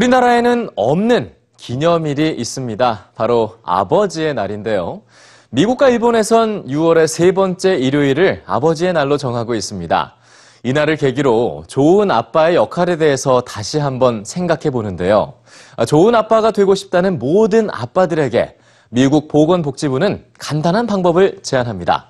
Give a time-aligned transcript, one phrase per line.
[0.00, 3.10] 우리나라에는 없는 기념일이 있습니다.
[3.14, 5.02] 바로 아버지의 날인데요.
[5.50, 10.14] 미국과 일본에선 6월의 세 번째 일요일을 아버지의 날로 정하고 있습니다.
[10.62, 15.34] 이날을 계기로 좋은 아빠의 역할에 대해서 다시 한번 생각해 보는데요.
[15.86, 18.56] 좋은 아빠가 되고 싶다는 모든 아빠들에게
[18.88, 22.08] 미국 보건복지부는 간단한 방법을 제안합니다.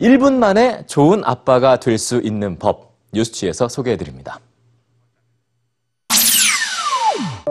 [0.00, 4.38] 1분 만에 좋은 아빠가 될 수 있는 법, 뉴스취에서 소개해 드립니다.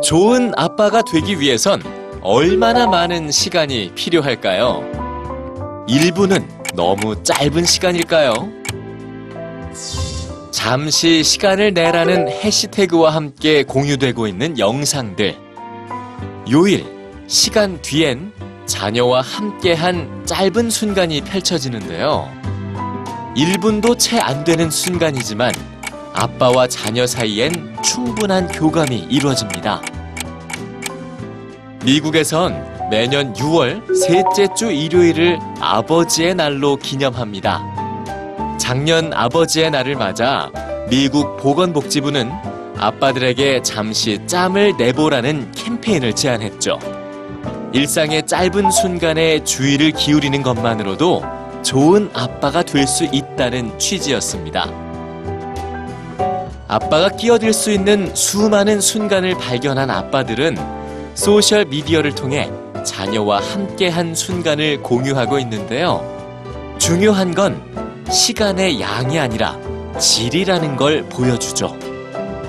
[0.06, 1.82] 좋은 아빠가 되기 위해선
[2.22, 4.84] 얼마나 많은 시간이 필요할까요?
[5.90, 8.50] 1분은 너무 짧은 시간일까요?
[10.52, 15.36] 잠시 시간을 내라는 해시태그와 함께 공유되고 있는 영상들.
[16.52, 16.86] 요일,
[17.26, 18.32] 시간 뒤엔
[18.68, 22.30] 자녀와 함께한 짧은 순간이 펼쳐지는데요.
[23.36, 25.52] 1분도 채 안 되는 순간이지만
[26.14, 29.82] 아빠와 자녀 사이엔 충분한 교감이 이루어집니다.
[31.86, 37.62] 미국에선 매년 6월 셋째 주 일요일을 아버지의 날로 기념합니다.
[38.60, 40.52] 작년 아버지의 날을 맞아
[40.90, 42.32] 미국 보건복지부는
[42.78, 46.80] 아빠들에게 잠시 짬을 내보라는 캠페인을 제안했죠.
[47.72, 51.24] 일상의 짧은 순간에 주의를 기울이는 것만으로도
[51.62, 54.70] 좋은 아빠가 될 수 있다는 취지였습니다.
[56.68, 60.85] 아빠가 끼어들 수 있는 수많은 순간을 발견한 아빠들은
[61.16, 62.52] 소셜 미디어를 통해
[62.84, 66.04] 자녀와 함께한 순간을 공유하고 있는데요.
[66.78, 67.64] 중요한 건
[68.12, 69.58] 시간의 양이 아니라
[69.98, 71.76] 질이라는 걸 보여주죠.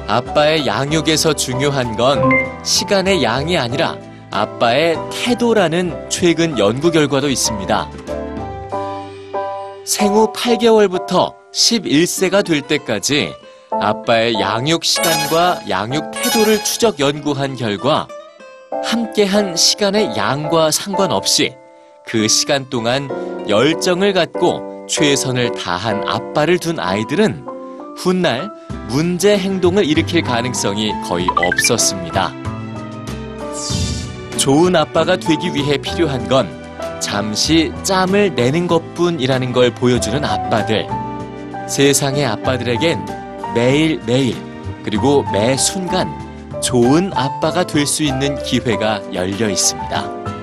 [0.08, 2.20] 아빠의 양육에서 중요한 건
[2.64, 3.97] 시간의 양이 아니라
[4.33, 7.91] 아빠의 태도라는 최근 연구 결과도 있습니다.
[9.84, 13.33] 생후 8개월부터 11세가 될 때까지
[13.80, 18.08] 아빠의 양육 시간과 양육 태도를 추적 연구한 결과
[18.84, 21.54] 함께한 시간의 양과 상관없이
[22.04, 23.08] 그 시간 동안
[23.48, 27.44] 열정을 갖고 최선을 다한 아빠를 둔 아이들은
[27.96, 28.50] 훗날
[28.88, 32.32] 문제 행동을 일으킬 가능성이 거의 없었습니다.
[34.36, 36.48] 좋은 아빠가 되기 위해 필요한 건
[37.00, 40.86] 잠시 짬을 내는 것뿐이라는 걸 보여주는 아빠들.
[41.68, 43.04] 세상의 아빠들에겐
[43.54, 44.36] 매일매일
[44.84, 46.26] 그리고 매 순간
[46.61, 50.36] 좋은 아빠가 될 수 있는 기회가 열려 있습니다.